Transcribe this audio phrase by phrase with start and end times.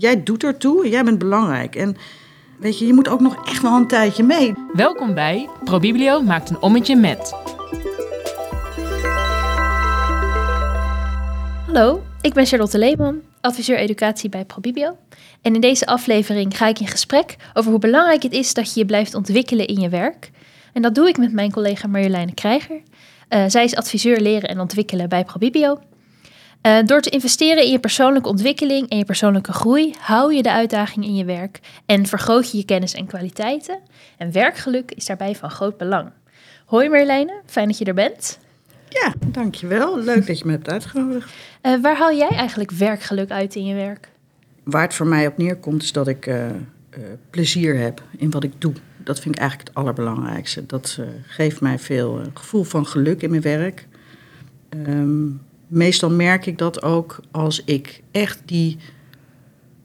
[0.00, 1.76] Jij doet ertoe en jij bent belangrijk.
[1.76, 1.96] En
[2.58, 4.54] weet je, je moet ook nog echt wel een tijdje mee.
[4.72, 7.34] Welkom bij ProBiblio maakt een ommetje met.
[11.66, 14.96] Hallo, ik ben Charlotte Leeman, adviseur educatie bij ProBibio.
[15.42, 18.80] En in deze aflevering ga ik in gesprek over hoe belangrijk het is dat je
[18.80, 20.30] je blijft ontwikkelen in je werk.
[20.72, 22.82] En dat doe ik met mijn collega Marjoleine Krijger.
[23.28, 25.78] Uh, zij is adviseur leren en ontwikkelen bij ProBibio.
[26.66, 30.52] Uh, door te investeren in je persoonlijke ontwikkeling en je persoonlijke groei, hou je de
[30.52, 33.78] uitdaging in je werk en vergroot je je kennis en kwaliteiten.
[34.16, 36.10] En werkgeluk is daarbij van groot belang.
[36.66, 38.38] Hoi Marjoleine, fijn dat je er bent.
[38.88, 39.98] Ja, dankjewel.
[39.98, 41.32] Leuk dat je me hebt uitgenodigd.
[41.62, 44.08] Uh, waar haal jij eigenlijk werkgeluk uit in je werk?
[44.64, 46.46] Waar het voor mij op neerkomt is dat ik uh,
[47.30, 48.72] plezier heb in wat ik doe.
[48.96, 50.66] Dat vind ik eigenlijk het allerbelangrijkste.
[50.66, 53.86] Dat geeft mij veel gevoel van geluk in mijn werk.
[54.86, 58.76] Um, meestal merk ik dat ook als ik echt die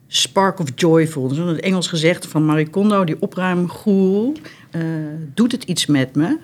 [0.07, 1.27] spark of joy voel.
[1.27, 4.33] Dus het Engels gezegd van Marie Kondo, die opruimgoeroe.
[4.71, 4.81] Uh,
[5.33, 6.37] doet het iets met me,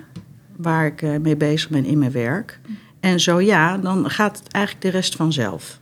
[0.56, 2.60] waar ik uh, mee bezig ben in mijn werk?
[3.00, 5.80] En zo ja, dan gaat het eigenlijk de rest vanzelf.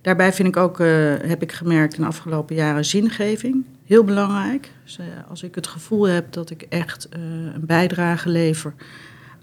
[0.00, 0.86] Daarbij vind ik ook, uh,
[1.22, 3.64] heb ik gemerkt in de afgelopen jaren, zingeving.
[3.84, 4.70] Heel belangrijk.
[4.84, 8.74] Dus, als ik het gevoel heb dat ik echt een bijdrage lever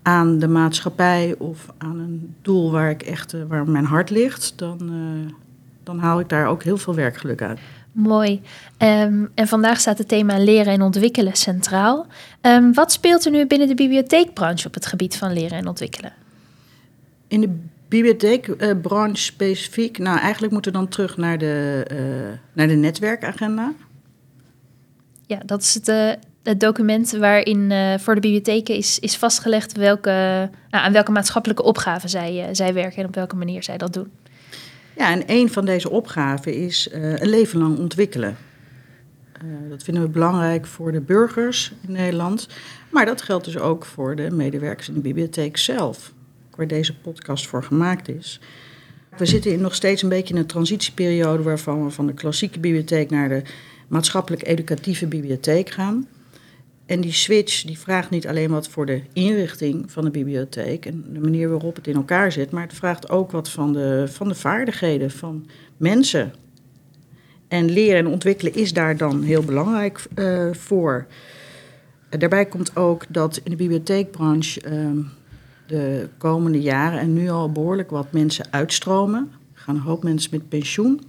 [0.04, 4.80] aan de maatschappij of aan een doel waar, ik echt, waar mijn hart ligt, dan,
[4.84, 5.32] uh,
[5.84, 7.60] dan haal ik daar ook heel veel werkgeluk uit.
[7.92, 8.42] Mooi.
[8.78, 12.08] Um, en vandaag staat het thema leren en ontwikkelen centraal.
[12.42, 16.14] Um, wat speelt er nu binnen de bibliotheekbranche op het gebied van leren en ontwikkelen?
[17.28, 22.74] In de bibliotheekbranche specifiek, nou eigenlijk moeten we dan terug naar de, uh, naar de
[22.74, 23.74] netwerkagenda.
[25.26, 30.10] Ja, dat is het, het document waarin uh, voor de bibliotheken is, is vastgelegd welke,
[30.70, 33.94] nou, aan welke maatschappelijke opgaven zij, uh, zij werken en op welke manier zij dat
[33.94, 34.12] doen.
[34.98, 38.38] Ja, en een van deze opgaven is uh, een leven lang ontwikkelen.
[39.70, 42.48] dat vinden we belangrijk voor de burgers in Nederland.
[42.90, 46.14] Maar dat geldt dus ook voor de medewerkers in de bibliotheek zelf,
[46.56, 48.40] waar deze podcast voor gemaakt is.
[49.18, 52.60] We zitten in nog steeds een beetje in een transitieperiode waarvan we van de klassieke
[52.60, 53.42] bibliotheek naar de
[53.88, 56.08] maatschappelijk educatieve bibliotheek gaan.
[56.86, 61.06] En die switch die vraagt niet alleen wat voor de inrichting van de bibliotheek en
[61.14, 64.28] de manier waarop het in elkaar zit, maar het vraagt ook wat van de, van
[64.28, 66.34] de vaardigheden van mensen.
[67.48, 71.06] En leren en ontwikkelen is daar dan heel belangrijk uh, voor.
[72.10, 75.06] Uh, daarbij komt ook dat in de bibliotheekbranche uh,
[75.68, 79.32] de komende jaren en nu al behoorlijk wat mensen uitstromen.
[79.54, 81.02] Er gaan een hoop mensen met pensioen.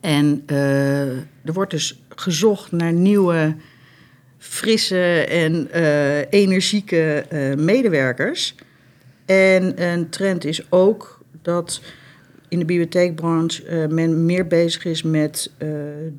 [0.00, 3.54] En uh, er wordt dus gezocht naar nieuwe
[4.38, 8.54] frisse en uh, energieke uh, medewerkers.
[9.24, 11.80] En een trend is ook dat
[12.48, 15.50] in de bibliotheekbranche uh, men meer bezig is met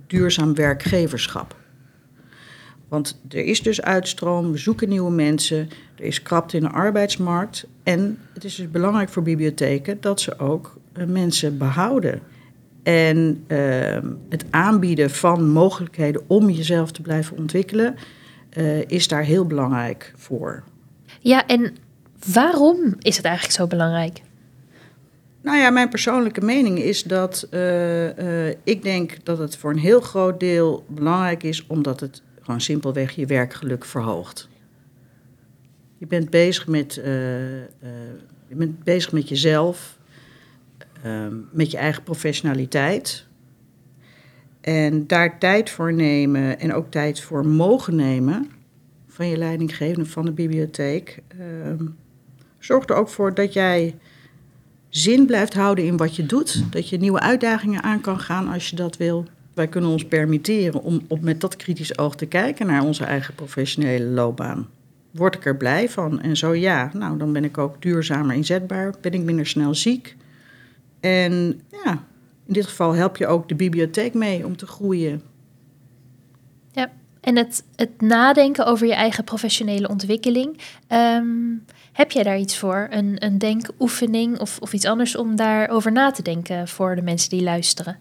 [0.07, 1.57] duurzaam werkgeverschap.
[2.88, 7.68] Want er is dus uitstroom, we zoeken nieuwe mensen, er is krapte in de arbeidsmarkt.
[7.84, 12.22] En het is dus belangrijk voor bibliotheken dat ze ook mensen behouden.
[12.84, 13.97] En uh,
[14.29, 17.95] het aanbieden van mogelijkheden om jezelf te blijven ontwikkelen
[18.57, 20.63] uh, is daar heel belangrijk voor.
[21.19, 21.75] Ja, en
[22.34, 24.22] waarom is het eigenlijk zo belangrijk?
[25.41, 29.79] Nou ja, mijn persoonlijke mening is dat uh, uh, ik denk dat het voor een
[29.79, 34.50] heel groot deel belangrijk is, omdat het gewoon simpelweg je werkgeluk verhoogt.
[35.97, 36.94] Je bent bezig met,
[38.47, 39.98] je bent bezig met jezelf,
[41.03, 43.25] Ehm, met je eigen professionaliteit.
[44.61, 48.49] En daar tijd voor nemen en ook tijd voor mogen nemen
[49.07, 51.19] van je leidinggevende van de bibliotheek.
[51.39, 51.88] Uh,
[52.59, 53.95] zorgt er ook voor dat jij
[54.89, 56.63] zin blijft houden in wat je doet.
[56.71, 59.25] Dat je nieuwe uitdagingen aan kan gaan als je dat wil.
[59.53, 64.05] Wij kunnen ons permitteren om met dat kritisch oog te kijken naar onze eigen professionele
[64.05, 64.67] loopbaan.
[65.11, 66.21] Word ik er blij van?
[66.21, 70.15] En zo ja, nou dan ben ik ook duurzamer inzetbaar, ben ik minder snel ziek.
[70.99, 71.91] En ja,
[72.45, 75.21] in dit geval help je ook de bibliotheek mee om te groeien.
[76.71, 76.91] Ja,
[77.21, 80.59] en het, het nadenken over je eigen professionele ontwikkeling.
[80.89, 82.88] Um, heb jij daar iets voor?
[82.89, 87.29] Een, een denkoefening of, of iets anders om daarover na te denken voor de mensen
[87.29, 88.00] die luisteren?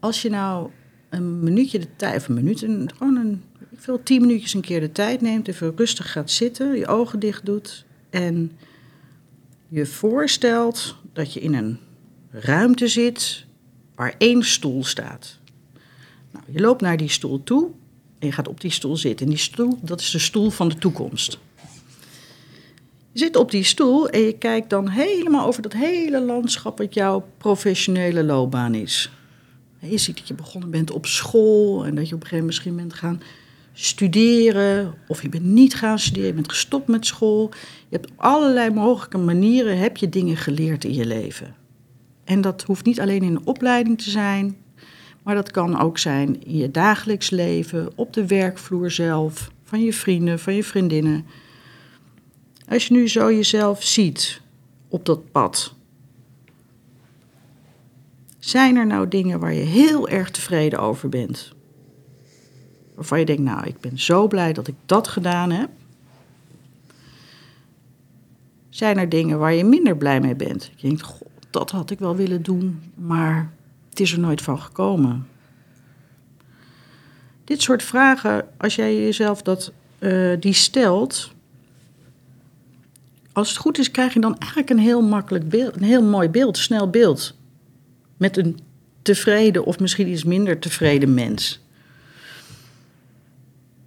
[0.00, 0.70] Als je nou
[1.08, 3.42] een minuutje de tijd, of een minuut, een, gewoon een,
[3.76, 7.46] veel tien minuutjes een keer de tijd neemt, even rustig gaat zitten, je ogen dicht
[7.46, 8.52] doet en
[9.68, 11.78] je voorstelt dat je in een
[12.32, 13.44] ruimte zit
[13.94, 15.38] waar één stoel staat.
[16.30, 17.70] Nou, je loopt naar die stoel toe
[18.18, 19.26] en je gaat op die stoel zitten.
[19.26, 21.38] En die stoel, dat is de stoel van de toekomst.
[23.12, 26.94] Je zit op die stoel en je kijkt dan helemaal over dat hele landschap wat
[26.94, 29.10] jouw professionele loopbaan is.
[29.78, 32.46] Je ziet dat je begonnen bent op school en dat je op een gegeven moment
[32.46, 33.22] misschien bent gaan
[33.72, 34.94] studeren.
[35.08, 37.50] Of je bent niet gaan studeren, je bent gestopt met school.
[37.88, 41.61] Je hebt allerlei mogelijke manieren heb je dingen geleerd in je leven.
[42.24, 44.56] En dat hoeft niet alleen in een opleiding te zijn,
[45.22, 49.92] maar dat kan ook zijn in je dagelijks leven, op de werkvloer zelf, van je
[49.92, 51.26] vrienden, van je vriendinnen.
[52.68, 54.40] Als je nu zo jezelf ziet
[54.88, 55.74] op dat pad,
[58.38, 61.52] zijn er nou dingen waar je heel erg tevreden over bent?
[62.94, 65.70] Waarvan je denkt, nou, ik ben zo blij dat ik dat gedaan heb.
[68.68, 70.70] Zijn er dingen waar je minder blij mee bent?
[70.76, 73.52] Je denkt, god, dat had ik wel willen doen, maar
[73.88, 75.28] het is er nooit van gekomen.
[77.44, 81.32] Dit soort vragen, als jij jezelf dat, uh, die stelt,
[83.32, 86.28] als het goed is, krijg je dan eigenlijk een heel makkelijk beeld, een heel mooi
[86.28, 87.34] beeld, snel beeld.
[88.16, 88.58] Met een
[89.02, 91.60] tevreden of misschien iets minder tevreden mens.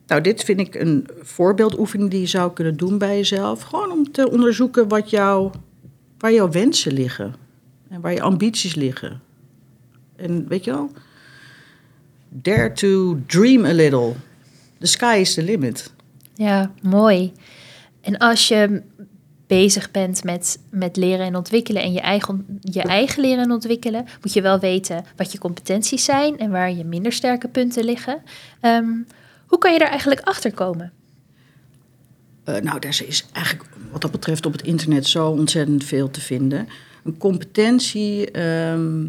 [0.08, 3.62] Nou, dit vind ik een voorbeeldoefening die je zou kunnen doen bij jezelf.
[3.62, 5.52] Gewoon om te onderzoeken wat jou,
[6.18, 7.45] waar jouw wensen liggen.
[7.96, 9.22] En waar je ambities liggen.
[10.16, 10.92] En weet je wel,
[12.30, 14.14] dare to dream a little.
[14.80, 15.94] The sky is the limit.
[16.34, 17.34] Ja, mooi.
[18.02, 18.82] En als je
[19.48, 24.06] bezig bent met, met leren en ontwikkelen en je eigen, je eigen leren en ontwikkelen,
[24.22, 28.22] moet je wel weten wat je competenties zijn en waar je minder sterke punten liggen.
[28.60, 28.90] Ehm,
[29.46, 30.92] hoe kan je daar eigenlijk achter komen?
[32.46, 36.22] Uh, nou, daar is eigenlijk wat dat betreft op het internet zo ontzettend veel te
[36.22, 36.68] vinden.
[37.06, 39.08] Een competentie ehm,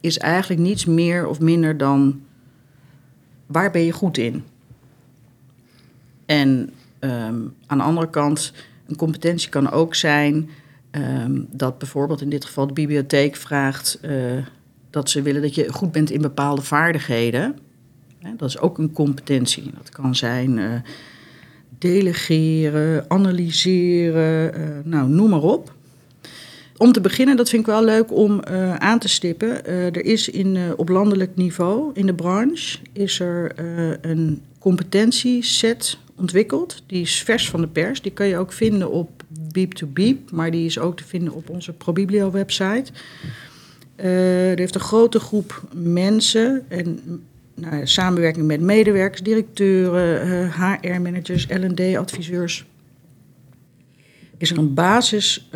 [0.00, 2.20] is eigenlijk niets meer of minder dan
[3.46, 4.44] waar ben je goed in?
[6.26, 6.48] En
[7.00, 8.52] um, aan de andere kant,
[8.86, 10.50] een competentie kan ook zijn
[10.90, 14.46] um, dat bijvoorbeeld in dit geval de bibliotheek vraagt uh,
[14.90, 17.58] dat ze willen dat je goed bent in bepaalde vaardigheden.
[18.36, 19.70] dat is ook een competentie.
[19.76, 20.74] Dat kan zijn uh,
[21.78, 25.78] delegeren, analyseren, uh, nou noem maar op
[26.80, 29.60] om te beginnen, dat vind ik wel leuk om uh, aan te stippen.
[29.66, 33.52] Uh, er is in, uh, op landelijk niveau in de branche is er
[34.00, 36.82] een competentieset ontwikkeld.
[36.86, 38.02] Die is vers van de pers.
[38.02, 39.22] Die kan je ook vinden op
[39.52, 42.92] Beep to Beep, maar die is ook te vinden op onze ProBiblio website.
[43.96, 47.00] er heeft een grote groep mensen en
[47.54, 52.66] nou, samenwerking met medewerkers, directeuren, HR-managers, L&D-adviseurs.
[54.36, 55.48] Is er een basis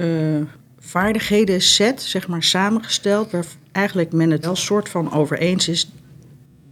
[0.85, 5.91] vaardigheden set, zeg maar, samengesteld, waar eigenlijk men het wel soort van over eens is.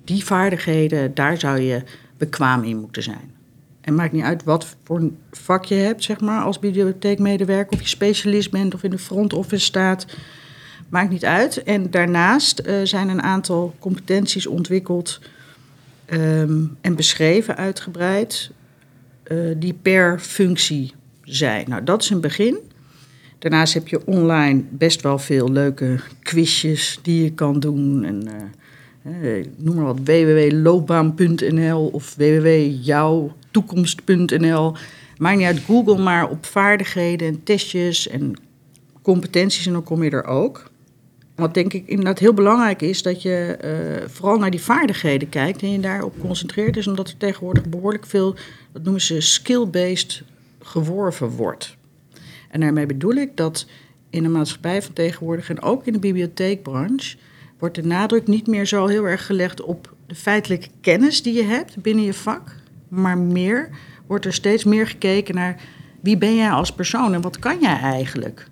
[0.04, 1.82] Die vaardigheden, daar zou je
[2.16, 3.30] bekwaam in moeten zijn.
[3.80, 7.88] En maakt niet uit wat voor vak je hebt, zeg maar, als bibliotheekmedewerker, of je
[7.88, 10.06] specialist bent of in de front office staat.
[10.88, 11.62] Maakt niet uit.
[11.62, 15.20] En daarnaast uh, zijn een aantal competenties ontwikkeld
[16.10, 18.50] um, en beschreven, uitgebreid,
[19.26, 20.92] uh, die per functie
[21.22, 21.68] zijn.
[21.68, 22.58] Nou, dat is een begin.
[23.42, 28.04] Daarnaast heb je online best wel veel leuke quizjes die je kan doen.
[28.04, 28.28] En,
[29.06, 34.76] uh, noem maar wat, www.loopbaan.nl of www.jouwtoekomst.nl.
[35.18, 38.32] Maakt niet uit, Google maar op vaardigheden en testjes en
[39.02, 40.70] competenties en dan kom je er ook.
[41.34, 43.70] Wat denk ik inderdaad heel belangrijk is, dat je uh,
[44.08, 46.76] vooral naar die vaardigheden kijkt en je daarop concentreert.
[46.76, 48.34] is omdat er tegenwoordig behoorlijk veel,
[48.72, 50.22] dat noemen ze skill-based,
[50.60, 51.76] geworven wordt.
[52.52, 53.66] En daarmee bedoel ik dat
[54.10, 57.16] in de maatschappij van tegenwoordig en ook in de bibliotheekbranche
[57.58, 61.42] wordt de nadruk niet meer zo heel erg gelegd op de feitelijke kennis die je
[61.42, 62.54] hebt binnen je vak,
[62.88, 63.68] maar meer
[64.06, 65.60] wordt er steeds meer gekeken naar
[66.00, 68.46] wie ben jij als persoon en wat kan jij eigenlijk?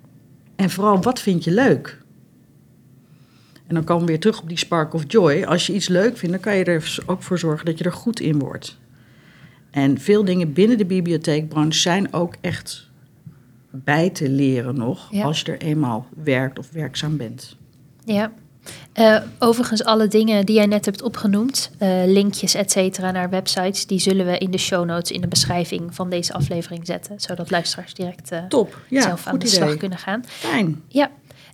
[0.55, 1.97] En vooral wat vind je leuk?
[3.67, 5.43] En dan komen we weer terug op die spark of joy.
[5.43, 7.93] Als je iets leuk vindt, dan kan je er ook voor zorgen dat je er
[7.93, 8.77] goed in wordt.
[9.71, 12.90] En veel dingen binnen de bibliotheekbranche zijn ook echt
[13.71, 17.55] bij te leren nog als je er eenmaal werkt of werkzaam bent.
[18.05, 18.31] Ja.
[18.99, 23.85] Uh, overigens, alle dingen die jij net hebt opgenoemd, uh, linkjes, et cetera, naar websites,
[23.85, 27.51] die zullen we in de show notes in de beschrijving van deze aflevering zetten, zodat
[27.51, 28.81] luisteraars direct uh, Top.
[28.89, 29.57] Ja, zelf aan de idee.
[29.57, 30.23] slag kunnen gaan.
[30.27, 30.81] Fijn.
[30.87, 31.11] Ja.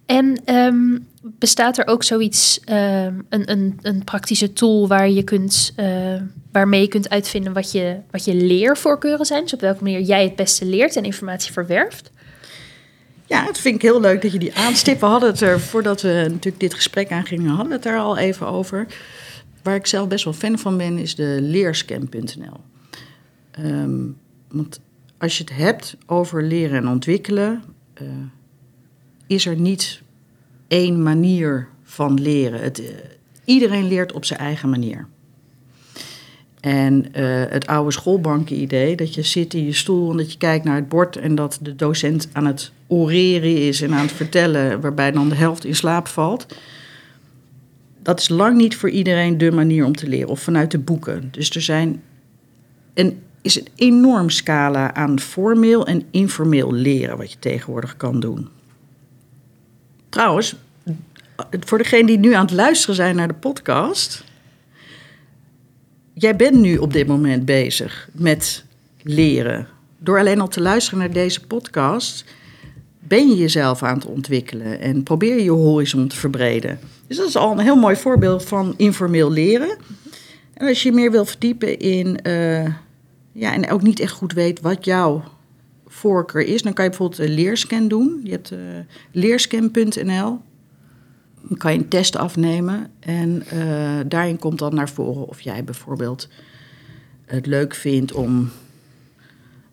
[0.07, 5.73] En um, bestaat er ook zoiets, um, een, een, een praktische tool waar je kunt,
[6.51, 9.43] waarmee je kunt uitvinden wat je, wat je leervoorkeuren zijn?
[9.43, 12.11] Dus op welke manier jij het beste leert en informatie verwerft?
[13.25, 14.99] Ja, het vind ik heel leuk dat je die aanstipt.
[14.99, 18.17] We hadden het er, voordat we natuurlijk dit gesprek aangingen, hadden we het er al
[18.17, 18.87] even over.
[19.63, 22.59] Waar ik zelf best wel fan van ben, is de leerscan.nl.
[23.65, 24.79] Um, want
[25.17, 27.63] als je het hebt over leren en ontwikkelen,
[28.01, 28.09] uh,
[29.27, 30.01] is er niet
[30.67, 32.61] één manier van leren.
[32.61, 32.87] Het, uh,
[33.47, 35.07] Iedereen leert op zijn eigen manier.
[36.59, 40.65] En eh, het oude schoolbanken-idee, dat je zit in je stoel en dat je kijkt
[40.65, 44.81] naar het bord en dat de docent aan het oreren is en aan het vertellen,
[44.81, 46.45] waarbij dan de helft in slaap valt.
[48.01, 51.27] Dat is lang niet voor iedereen de manier om te leren, of vanuit de boeken.
[51.31, 52.01] Dus er zijn
[52.93, 58.47] een, is een enorm scala aan formeel en informeel leren wat je tegenwoordig kan doen.
[60.09, 60.55] Trouwens,
[61.51, 64.23] voor degenen die nu aan het luisteren zijn naar de podcast.
[66.13, 68.63] Jij bent nu op dit moment bezig met
[69.01, 69.67] leren.
[69.97, 72.25] Door alleen al te luisteren naar deze podcast
[72.99, 76.79] ben je jezelf aan het ontwikkelen en probeer je je horizon te verbreden.
[77.07, 79.77] Dus dat is al een heel mooi voorbeeld van informeel leren.
[80.53, 82.65] En als je meer wil verdiepen in, uh,
[83.31, 85.23] ja, en ook niet echt goed weet wat jouw
[85.97, 88.19] voorkeur is, dan kan je bijvoorbeeld een leerscan doen.
[88.23, 88.59] Je hebt uh,
[89.11, 90.39] leerscan.nl.
[91.47, 95.63] Dan kan je een test afnemen en uh, daarin komt dan naar voren of jij
[95.63, 96.27] bijvoorbeeld
[97.25, 98.49] het leuk vindt om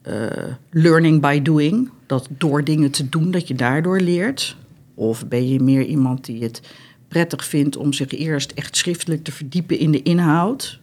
[0.08, 0.26] uh,
[0.70, 4.56] learning by doing, dat door dingen te doen dat je daardoor leert.
[4.94, 6.60] Of ben je meer iemand die het
[7.08, 10.80] prettig vindt om zich eerst echt schriftelijk te verdiepen in de inhoud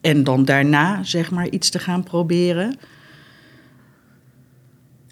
[0.00, 2.76] en dan daarna zeg maar iets te gaan proberen.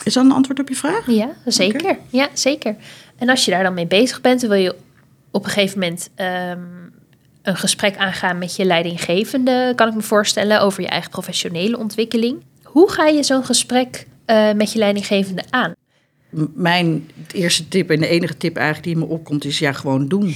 [0.04, 1.10] Is dat een antwoord op je vraag?
[1.10, 1.80] Ja, zeker.
[1.80, 1.98] Okay.
[2.10, 2.76] Ja, zeker.
[3.16, 4.74] En als je daar dan mee bezig bent, dan wil je
[5.30, 6.92] op een gegeven moment um,
[7.42, 12.42] een gesprek aangaan met je leidinggevende, kan ik me voorstellen, over je eigen professionele ontwikkeling.
[12.62, 15.74] Hoe ga je zo'n gesprek uh, met je leidinggevende aan?
[16.54, 20.28] Mijn eerste tip en de enige tip eigenlijk die me opkomt is ja, gewoon doen.
[20.28, 20.34] Ja.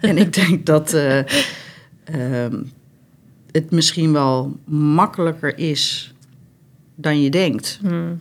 [0.00, 1.24] En ik denk dat uh, uh,
[3.50, 6.14] het misschien wel makkelijker is
[6.94, 7.78] dan je denkt.
[7.80, 8.20] Hmm.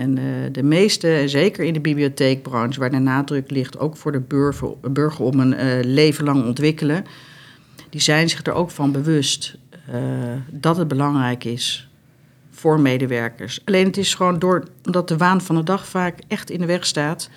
[0.00, 4.20] En uh, de meeste, zeker in de bibliotheekbranche, waar de nadruk ligt ook voor de
[4.20, 7.04] burger, burger om een uh, leven lang ontwikkelen,
[7.90, 9.56] die zijn zich er ook van bewust
[9.94, 9.96] uh,
[10.50, 11.88] dat het belangrijk is
[12.50, 13.60] voor medewerkers.
[13.64, 16.66] Alleen het is gewoon door, omdat de waan van de dag vaak echt in de
[16.66, 17.30] weg staat,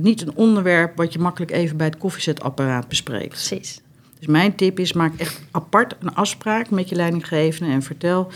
[0.00, 3.28] niet een onderwerp wat je makkelijk even bij het koffiezetapparaat bespreekt.
[3.28, 3.80] Precies.
[4.18, 8.30] Dus mijn tip is, maak echt apart een afspraak met je leidinggevende en vertel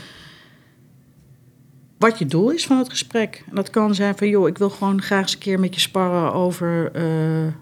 [2.01, 3.45] wat je doel is van het gesprek.
[3.49, 5.81] En dat kan zijn van, joh, ik wil gewoon graag eens een keer met je
[5.81, 7.53] sparren over, uh,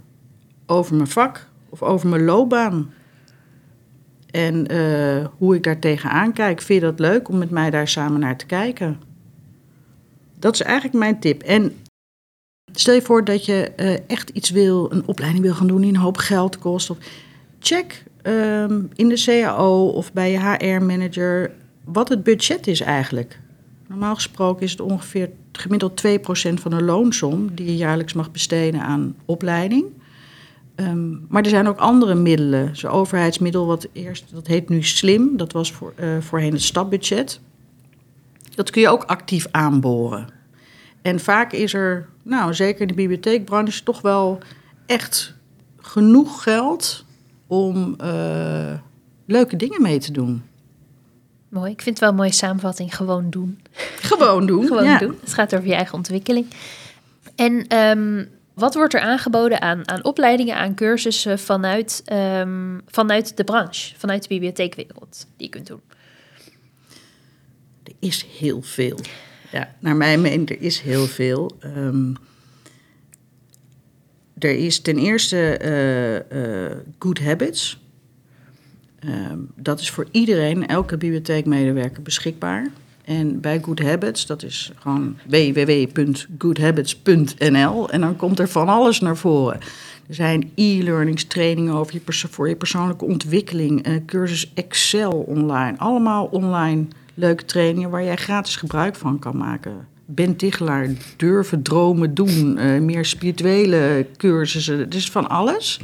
[0.66, 2.92] over mijn vak of over mijn loopbaan.
[4.30, 6.61] En uh, hoe ik daar tegenaan kijk.
[6.61, 9.00] Vind je dat leuk om met mij daar samen naar te kijken?
[10.38, 11.42] Dat is eigenlijk mijn tip.
[11.42, 11.76] En
[12.73, 15.90] stel je voor dat je uh, echt iets wil, een opleiding wil gaan doen die
[15.90, 16.90] een hoop geld kost.
[16.90, 16.97] Of
[17.59, 21.50] check um, in de CAO of bij je HR-manager
[21.85, 23.38] wat het budget is eigenlijk.
[23.88, 26.11] Normaal gesproken is het ongeveer gemiddeld 2%
[26.54, 29.85] van de loonsom die je jaarlijks mag besteden aan opleiding.
[30.76, 32.76] Um, maar er zijn ook andere middelen.
[32.76, 37.40] Zo'n overheidsmiddel, wat eerst, dat heet nu SLIM, dat was voor, uh, voorheen het stapbudget.
[38.54, 40.28] Dat kun je ook actief aanboren.
[41.02, 44.38] En vaak is er, nou zeker in de bibliotheekbranche, toch wel
[44.87, 45.35] echt
[45.76, 47.04] genoeg geld
[47.47, 48.73] om uh,
[49.26, 50.42] leuke dingen mee te doen.
[51.49, 51.71] Mooi.
[51.71, 52.97] Ik vind het wel een mooie samenvatting.
[52.97, 53.61] Gewoon doen.
[53.97, 54.67] Gewoon doen.
[54.69, 54.99] Gewoon ja.
[54.99, 55.19] doen.
[55.21, 56.47] Het gaat over je eigen ontwikkeling.
[57.35, 63.45] En um, wat wordt er aangeboden aan, aan opleidingen, aan cursussen vanuit, um, vanuit de
[63.45, 65.81] branche, vanuit de bibliotheekwereld, die je kunt doen?
[67.85, 68.99] Er is heel veel.
[69.52, 71.57] Ja, naar mijn mening, er is heel veel.
[71.64, 72.17] Um,
[74.38, 75.59] er is ten eerste
[76.31, 77.81] uh, uh, Good Habits.
[79.05, 82.67] Um, dat is voor iedereen, elke bibliotheekmedewerker beschikbaar.
[83.05, 87.90] En bij Good Habits, dat is gewoon www.goodhabits.nl.
[87.90, 89.61] En dan komt er van alles naar voren.
[90.09, 92.00] Er zijn e-learnings, trainingen over je
[92.31, 95.78] voor je persoonlijke ontwikkeling, een cursus Excel online.
[95.78, 99.87] Allemaal online leuke trainingen waar jij gratis gebruik van kan maken.
[100.05, 100.37] Ben
[101.17, 105.81] durven dromen doen, uh, meer spirituele cursussen, is van alles.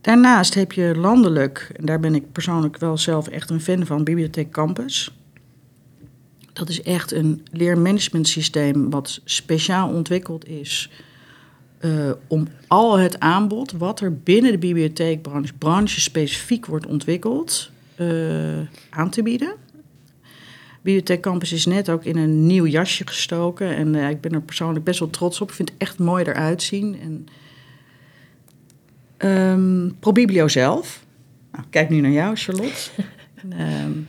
[0.00, 4.04] Daarnaast heb je landelijk, en daar ben ik persoonlijk wel zelf echt een fan van,
[4.04, 5.14] Bibliotheek Campus.
[6.52, 10.90] Dat is echt een leermanagementsysteem wat speciaal ontwikkeld is
[11.80, 18.58] uh, om al het aanbod wat er binnen de bibliotheekbranche, branche specifiek wordt ontwikkeld, uh,
[18.90, 19.54] aan te bieden.
[20.82, 24.40] Bibliotheek Campus is net ook in een nieuw jasje gestoken en uh, ik ben er
[24.40, 25.48] persoonlijk best wel trots op.
[25.48, 27.00] Ik vind het echt mooi eruit zien.
[27.00, 27.26] En,
[29.24, 31.04] um, Probiblio zelf,
[31.52, 32.90] nou, kijk nu naar jou Charlotte.
[33.44, 34.08] um,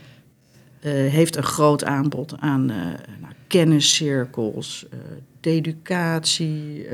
[0.82, 2.76] uh, heeft een groot aanbod aan uh,
[3.20, 5.00] nou, kenniscirkels, uh,
[5.40, 6.86] de educatie,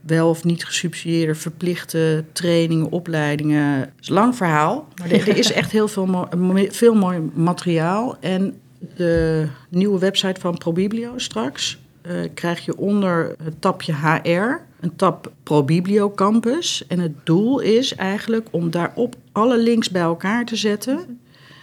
[0.00, 3.78] wel of niet gesubsidieerde verplichte trainingen, opleidingen.
[3.78, 6.94] Het is een lang verhaal, maar er, er is echt heel veel, mo- mo- veel
[6.94, 8.16] mooi materiaal.
[8.20, 8.60] En
[8.96, 15.32] de nieuwe website van ProBiblio straks eh, krijg je onder het tapje HR een tab
[15.42, 16.86] ProBiblio Campus.
[16.86, 21.20] En het doel is eigenlijk om daarop alle links bij elkaar te zetten.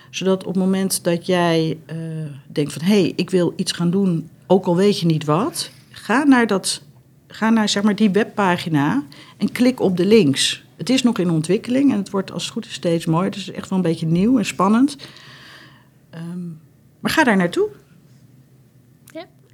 [0.10, 1.98] Zodat op het moment dat jij eh,
[2.48, 2.82] denkt van...
[2.82, 5.72] hé, hey, ik wil iets gaan doen, ook al weet je niet wat...
[5.90, 6.82] ga naar, dat,
[7.28, 9.04] ga naar zeg maar, die webpagina
[9.38, 10.64] en klik op de links.
[10.76, 13.30] Het is nog in ontwikkeling en het wordt als het goed is steeds mooier.
[13.30, 14.98] Het is echt wel een beetje nieuw en spannend.
[16.10, 16.48] Ehm,
[17.00, 17.70] maar ga daar naartoe.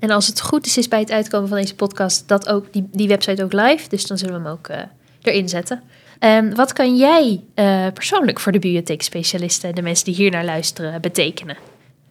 [0.02, 2.88] En als het goed is, is bij het uitkomen van deze podcast dat ook die,
[2.92, 3.90] die website ook live.
[3.90, 4.80] Dus dan zullen we hem ook eh,
[5.22, 5.82] erin zetten.
[6.20, 11.02] Ehm, wat kan jij eh, persoonlijk voor de bibliotheekspecialisten, de mensen die hier naar luisteren,
[11.02, 11.58] betekenen?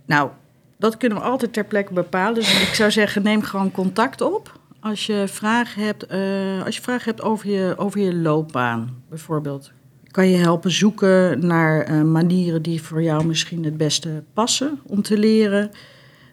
[0.06, 0.30] Nou,
[0.78, 2.34] dat kunnen we altijd ter plekke bepalen.
[2.34, 4.58] Dus ik zou zeggen, neem gewoon contact op.
[4.80, 9.70] Als je vragen hebt, eh, als je vragen hebt over, je, over je loopbaan, bijvoorbeeld.
[10.10, 15.18] Kan je helpen zoeken naar manieren die voor jou misschien het beste passen om te
[15.18, 15.70] leren.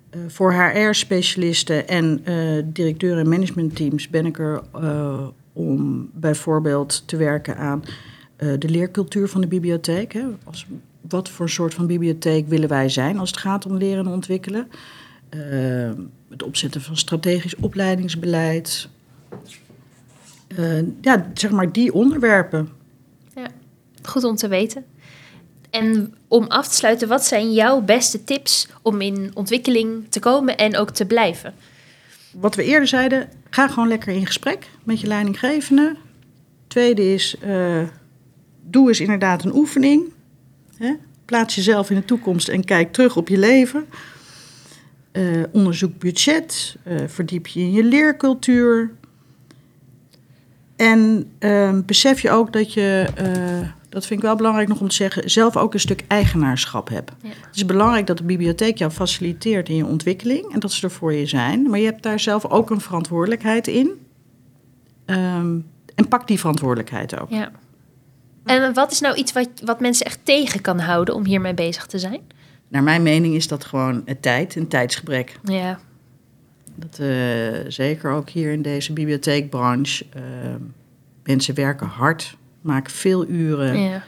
[0.09, 7.17] Eh, voor HR-specialisten en eh directeuren en managementteams ben ik er eh, om bijvoorbeeld te
[7.17, 7.83] werken aan
[8.37, 10.13] de leercultuur van de bibliotheek.
[10.13, 10.23] Hè.
[10.43, 10.65] Als,
[11.01, 14.67] wat voor soort van bibliotheek willen wij zijn als het gaat om leren en ontwikkelen?
[16.29, 18.89] Het opzetten van strategisch opleidingsbeleid.
[21.01, 22.69] Ja, zeg maar die onderwerpen.
[24.07, 24.85] Goed om te weten.
[25.69, 30.57] En om af te sluiten, wat zijn jouw beste tips om in ontwikkeling te komen
[30.57, 31.53] en ook te blijven?
[32.31, 35.95] Wat we eerder zeiden, ga gewoon lekker in gesprek met je leidinggevende.
[36.67, 37.83] Tweede is, eh,
[38.61, 40.13] doe eens inderdaad een oefening.
[40.77, 40.93] Hè?
[41.25, 43.85] Plaats jezelf in de toekomst en kijk terug op je leven.
[45.11, 48.91] Eh, onderzoek budget, eh, verdiep je in je leercultuur.
[50.75, 53.05] En eh, besef je ook dat je,
[53.97, 57.11] dat vind ik wel belangrijk nog om te zeggen, zelf ook een stuk eigenaarschap hebt.
[57.21, 57.29] Ja.
[57.29, 60.91] Het is belangrijk dat de bibliotheek jou faciliteert in je ontwikkeling en dat ze er
[60.91, 61.69] voor je zijn.
[61.69, 63.91] Maar je hebt daar zelf ook een verantwoordelijkheid in.
[65.05, 65.59] Ehm,
[65.95, 67.29] en pak die verantwoordelijkheid ook.
[67.29, 67.51] Ja.
[68.43, 71.85] En wat is nou iets wat, wat mensen echt tegen kan houden om hiermee bezig
[71.85, 72.21] te zijn?
[72.67, 75.39] Naar mijn mening is dat gewoon het tijd, een tijdsgebrek.
[75.43, 75.79] Ja,
[76.75, 77.07] Dat, eh,
[77.67, 80.05] zeker ook hier in deze bibliotheekbranche.
[80.13, 80.21] eh,
[81.23, 83.79] mensen werken hard, maken veel uren.
[83.79, 84.03] ja.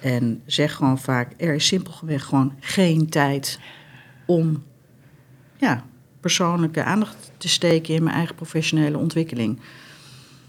[0.00, 3.58] En zeg gewoon vaak, er is simpelweg gewoon geen tijd
[4.26, 4.62] om
[5.56, 5.84] ja,
[6.20, 9.60] persoonlijke aandacht te steken in mijn eigen professionele ontwikkeling.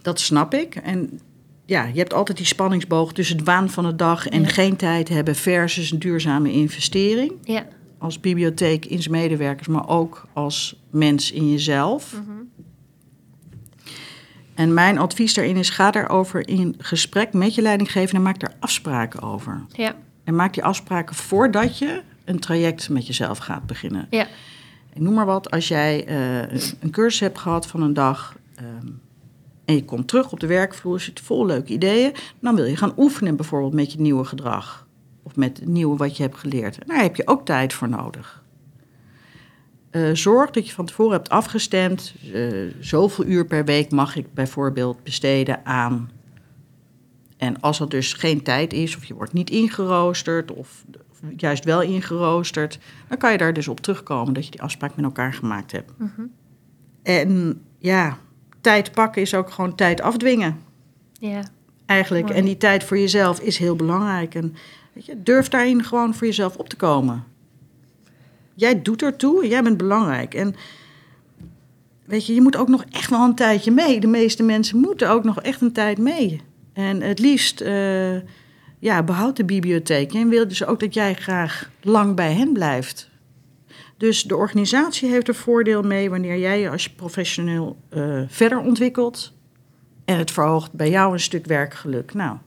[0.01, 0.75] Dat snap ik.
[0.75, 1.19] En
[1.65, 4.47] ja, je hebt altijd die spanningsboog tussen het waan van de dag en Ja.
[4.47, 7.31] geen tijd hebben versus een duurzame investering.
[7.43, 7.67] ja.
[7.99, 12.13] Als bibliotheek in zijn medewerkers, maar ook als mens in jezelf.
[12.13, 12.31] Mhm.
[14.57, 18.53] En mijn advies daarin is: ga daarover in gesprek met je leidinggevende en maak daar
[18.59, 19.65] afspraken over.
[19.71, 19.95] ja.
[20.23, 24.07] En maak die afspraken voordat je een traject met jezelf gaat beginnen.
[24.09, 24.27] Ja.
[24.93, 28.87] Noem maar wat, als jij eh, een cursus hebt gehad van een dag ehm,
[29.65, 32.93] en je komt terug op de werkvloer, zit vol leuke ideeën, dan wil je gaan
[32.97, 34.87] oefenen bijvoorbeeld met je nieuwe gedrag
[35.23, 36.77] of met het nieuwe wat je hebt geleerd.
[36.77, 38.43] En daar heb je ook tijd voor nodig.
[39.97, 42.47] Eh, zorg dat je van tevoren hebt afgestemd, eh,
[42.79, 46.11] zoveel uur per week mag ik bijvoorbeeld besteden aan.
[47.37, 51.63] En als dat dus geen tijd is, of je wordt niet ingeroosterd, of of juist
[51.63, 55.33] wel ingeroosterd, dan kan je daar dus op terugkomen dat je die afspraak met elkaar
[55.33, 55.91] gemaakt hebt.
[55.97, 56.25] Mhm.
[57.03, 58.17] En ja,
[58.61, 60.59] tijd pakken is ook gewoon tijd afdwingen,
[61.19, 61.43] ja.
[61.85, 62.25] eigenlijk.
[62.25, 62.37] Mooi.
[62.37, 64.35] En die tijd voor jezelf is heel belangrijk.
[64.35, 64.55] En
[64.93, 67.23] weet je, durf daarin gewoon voor jezelf op te komen.
[68.57, 70.33] Jij doet ertoe jij bent belangrijk.
[70.33, 70.55] En
[72.05, 73.99] weet je, je moet ook nog echt wel een tijdje mee.
[73.99, 76.41] De meeste mensen moeten ook nog echt een tijd mee.
[76.73, 78.15] En het liefst, eh,
[78.79, 80.13] ja, behoud de bibliotheek.
[80.13, 83.09] En wil dus ook dat jij graag lang bij hen blijft.
[83.97, 88.59] Dus de organisatie heeft er voordeel mee wanneer jij je als je professioneel eh, verder
[88.59, 89.33] ontwikkelt.
[90.05, 92.13] En het verhoogt bij jou een stuk werkgeluk.
[92.13, 92.37] Nou,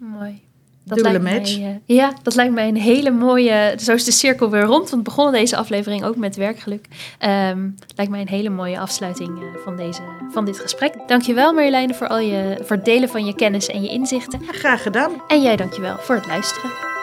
[0.00, 0.45] Mooi.
[0.94, 1.58] Dubbele lijkt match.
[1.58, 3.74] Mij, eh, ja, dat lijkt mij een hele mooie...
[3.80, 4.90] Zo is de cirkel weer rond.
[4.90, 6.86] Want we begonnen deze aflevering ook met werkgeluk.
[7.18, 10.94] Ehm, lijkt mij een hele mooie afsluiting eh, van, deze, van dit gesprek.
[11.06, 14.40] Dankjewel Marjoleine voor, al je, voor het delen van je kennis en je inzichten.
[14.48, 15.10] graag gedaan.
[15.28, 16.95] En jij dankjewel voor het luisteren.